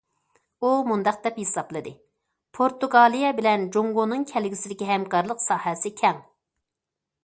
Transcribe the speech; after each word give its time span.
ئۇ 0.61 0.69
مۇنداق 0.91 1.19
دەپ 1.25 1.37
ھېسابلىدى: 1.41 1.93
پورتۇگالىيە 2.59 3.31
بىلەن 3.41 3.69
جۇڭگونىڭ 3.77 4.27
كەلگۈسىدىكى 4.35 4.93
ھەمكارلىق 4.97 5.49
ساھەسى 5.49 5.99
كەڭ. 6.03 6.23